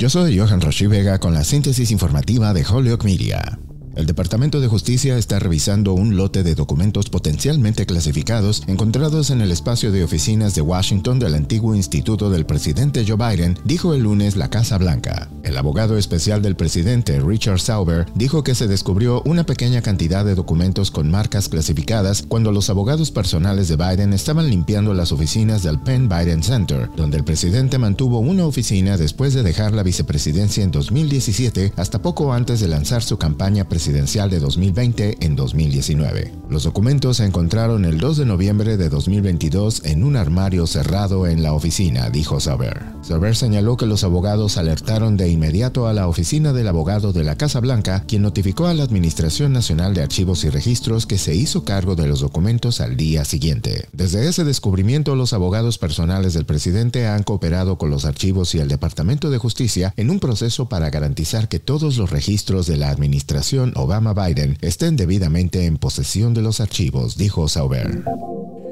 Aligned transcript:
Yo 0.00 0.08
soy 0.08 0.38
Johan 0.38 0.62
Roshi 0.62 0.86
Vega 0.86 1.18
con 1.18 1.34
la 1.34 1.44
síntesis 1.44 1.90
informativa 1.90 2.54
de 2.54 2.64
Holyoke 2.64 3.04
Media. 3.04 3.58
El 3.96 4.06
Departamento 4.06 4.60
de 4.60 4.68
Justicia 4.68 5.18
está 5.18 5.40
revisando 5.40 5.94
un 5.94 6.16
lote 6.16 6.44
de 6.44 6.54
documentos 6.54 7.10
potencialmente 7.10 7.86
clasificados 7.86 8.62
encontrados 8.68 9.30
en 9.30 9.40
el 9.40 9.50
espacio 9.50 9.90
de 9.90 10.04
oficinas 10.04 10.54
de 10.54 10.60
Washington 10.60 11.18
del 11.18 11.34
antiguo 11.34 11.74
instituto 11.74 12.30
del 12.30 12.46
presidente 12.46 13.04
Joe 13.06 13.16
Biden, 13.16 13.58
dijo 13.64 13.92
el 13.92 14.04
lunes 14.04 14.36
la 14.36 14.48
Casa 14.48 14.78
Blanca. 14.78 15.28
El 15.42 15.56
abogado 15.56 15.98
especial 15.98 16.40
del 16.40 16.54
presidente, 16.54 17.18
Richard 17.18 17.58
Sauber, 17.58 18.06
dijo 18.14 18.44
que 18.44 18.54
se 18.54 18.68
descubrió 18.68 19.22
una 19.24 19.44
pequeña 19.44 19.82
cantidad 19.82 20.24
de 20.24 20.36
documentos 20.36 20.92
con 20.92 21.10
marcas 21.10 21.48
clasificadas 21.48 22.24
cuando 22.28 22.52
los 22.52 22.70
abogados 22.70 23.10
personales 23.10 23.66
de 23.66 23.76
Biden 23.76 24.12
estaban 24.12 24.48
limpiando 24.48 24.94
las 24.94 25.10
oficinas 25.10 25.64
del 25.64 25.80
Penn 25.80 26.08
Biden 26.08 26.44
Center, 26.44 26.88
donde 26.96 27.16
el 27.16 27.24
presidente 27.24 27.76
mantuvo 27.78 28.20
una 28.20 28.46
oficina 28.46 28.96
después 28.96 29.34
de 29.34 29.42
dejar 29.42 29.72
la 29.72 29.82
vicepresidencia 29.82 30.62
en 30.62 30.70
2017 30.70 31.72
hasta 31.76 32.00
poco 32.00 32.32
antes 32.32 32.60
de 32.60 32.68
lanzar 32.68 33.02
su 33.02 33.18
campaña 33.18 33.64
presidencial 33.64 33.79
presidencial 33.80 34.28
de 34.28 34.40
2020 34.40 35.16
en 35.20 35.36
2019. 35.36 36.34
Los 36.50 36.64
documentos 36.64 37.16
se 37.16 37.24
encontraron 37.24 37.86
el 37.86 37.96
2 37.96 38.18
de 38.18 38.26
noviembre 38.26 38.76
de 38.76 38.90
2022 38.90 39.86
en 39.86 40.04
un 40.04 40.16
armario 40.16 40.66
cerrado 40.66 41.26
en 41.26 41.42
la 41.42 41.54
oficina, 41.54 42.10
dijo 42.10 42.40
Saber. 42.40 42.82
Saber 43.00 43.34
señaló 43.34 43.78
que 43.78 43.86
los 43.86 44.04
abogados 44.04 44.58
alertaron 44.58 45.16
de 45.16 45.30
inmediato 45.30 45.86
a 45.86 45.94
la 45.94 46.08
oficina 46.08 46.52
del 46.52 46.68
abogado 46.68 47.14
de 47.14 47.24
la 47.24 47.36
Casa 47.36 47.60
Blanca, 47.60 48.04
quien 48.06 48.20
notificó 48.20 48.66
a 48.66 48.74
la 48.74 48.82
Administración 48.82 49.54
Nacional 49.54 49.94
de 49.94 50.02
Archivos 50.02 50.44
y 50.44 50.50
Registros 50.50 51.06
que 51.06 51.16
se 51.16 51.34
hizo 51.34 51.64
cargo 51.64 51.96
de 51.96 52.06
los 52.06 52.20
documentos 52.20 52.82
al 52.82 52.98
día 52.98 53.24
siguiente. 53.24 53.88
Desde 53.94 54.28
ese 54.28 54.44
descubrimiento, 54.44 55.16
los 55.16 55.32
abogados 55.32 55.78
personales 55.78 56.34
del 56.34 56.44
presidente 56.44 57.06
han 57.06 57.22
cooperado 57.22 57.78
con 57.78 57.88
los 57.88 58.04
archivos 58.04 58.54
y 58.54 58.58
el 58.58 58.68
Departamento 58.68 59.30
de 59.30 59.38
Justicia 59.38 59.94
en 59.96 60.10
un 60.10 60.20
proceso 60.20 60.68
para 60.68 60.90
garantizar 60.90 61.48
que 61.48 61.60
todos 61.60 61.96
los 61.96 62.10
registros 62.10 62.66
de 62.66 62.76
la 62.76 62.90
Administración 62.90 63.69
Obama-Biden 63.76 64.58
estén 64.60 64.96
debidamente 64.96 65.66
en 65.66 65.76
posesión 65.76 66.34
de 66.34 66.42
los 66.42 66.60
archivos, 66.60 67.16
dijo 67.16 67.48
Sauber. 67.48 68.02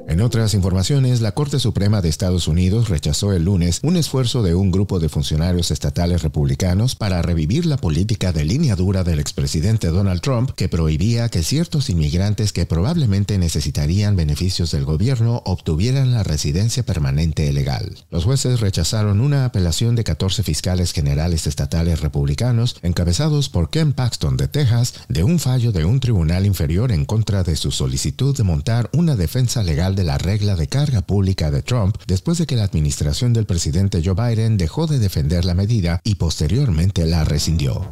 En 0.09 0.23
otras 0.23 0.55
informaciones, 0.55 1.20
la 1.20 1.33
Corte 1.33 1.59
Suprema 1.59 2.01
de 2.01 2.09
Estados 2.09 2.48
Unidos 2.48 2.89
rechazó 2.89 3.34
el 3.34 3.45
lunes 3.45 3.78
un 3.83 3.95
esfuerzo 3.95 4.42
de 4.42 4.55
un 4.55 4.70
grupo 4.70 5.01
de 5.01 5.11
funcionarios 5.11 5.70
estatales 5.70 6.23
republicanos 6.23 6.95
para 6.95 7.20
revivir 7.20 7.67
la 7.67 7.77
política 7.77 8.33
de 8.33 8.47
línea 8.47 8.75
dura 8.75 9.05
del 9.05 9.20
expresidente 9.20 9.89
Donald 9.89 10.23
Trump 10.23 10.53
que 10.53 10.70
prohibía 10.70 11.29
que 11.29 11.42
ciertos 11.42 11.91
inmigrantes 11.91 12.55
que 12.55 12.64
probablemente 12.64 13.36
necesitarían 13.36 14.17
beneficios 14.17 14.70
del 14.70 14.86
gobierno 14.86 15.42
obtuvieran 15.45 16.12
la 16.12 16.23
residencia 16.23 16.86
permanente 16.86 17.53
legal. 17.53 17.95
Los 18.11 18.25
jueces 18.25 18.61
rechazaron 18.61 19.20
una 19.20 19.45
apelación 19.45 19.95
de 19.95 20.05
14 20.05 20.42
fiscales 20.42 20.95
generales 20.95 21.47
estatales 21.47 22.01
republicanos 22.01 22.77
encabezados 22.81 23.51
por 23.51 23.69
Ken 23.69 23.92
Paxton 23.92 24.39
de 24.39 24.48
Texas 24.48 24.95
de 25.11 25.23
un 25.23 25.39
fallo 25.39 25.70
de 25.70 25.84
un 25.84 26.01
tribunal 26.01 26.47
inferior 26.47 26.92
en 26.92 27.05
contra 27.05 27.45
de 27.45 27.56
su 27.56 27.73
solicitud 27.73 28.34
de 28.34 28.42
montar 28.42 28.89
una 28.95 29.14
defensa 29.14 29.62
legal 29.62 29.97
de 29.98 30.04
la 30.04 30.16
regla 30.16 30.54
de 30.54 30.68
carga 30.68 31.02
pública 31.02 31.50
de 31.50 31.60
Trump 31.60 31.96
después 32.06 32.38
de 32.38 32.46
que 32.46 32.54
la 32.54 32.62
administración 32.62 33.32
del 33.32 33.46
presidente 33.46 34.00
Joe 34.05 34.14
Biden 34.14 34.56
dejó 34.56 34.86
de 34.86 35.00
defender 35.00 35.44
la 35.44 35.55
medida 35.55 36.00
y 36.05 36.14
posteriormente 36.14 37.05
la 37.05 37.24
rescindió. 37.24 37.90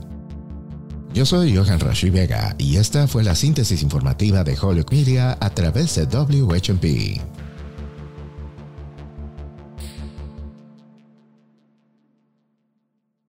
Yo 1.12 1.26
soy 1.26 1.56
Johan 1.56 1.80
Rashi 1.80 2.10
Vega 2.10 2.54
y 2.58 2.76
esta 2.76 3.08
fue 3.08 3.24
la 3.24 3.34
síntesis 3.34 3.82
informativa 3.82 4.44
de 4.44 4.56
Holyoke 4.56 4.94
Media 4.94 5.36
a 5.40 5.50
través 5.50 5.96
de 5.96 6.04
WHMP. 6.04 7.20